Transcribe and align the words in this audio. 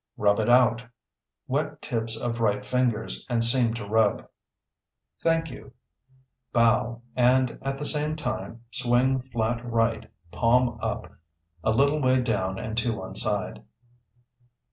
Rub 0.17 0.39
it 0.39 0.49
out 0.49 0.81
(Wet 1.47 1.79
tips 1.79 2.19
of 2.19 2.39
right 2.39 2.65
fingers, 2.65 3.23
and 3.29 3.43
seem 3.43 3.75
to 3.75 3.85
rub). 3.85 4.27
Thank 5.21 5.51
you 5.51 5.73
(Bow 6.51 7.03
and, 7.15 7.59
at 7.61 7.77
the 7.77 7.85
same 7.85 8.15
time, 8.15 8.63
swing 8.71 9.21
flat 9.21 9.63
right, 9.63 10.09
palm 10.31 10.79
up, 10.81 11.05
a 11.63 11.69
little 11.69 12.01
way 12.01 12.19
down 12.19 12.57
and 12.57 12.75
to 12.79 12.95
one 12.97 13.13
side). 13.13 13.61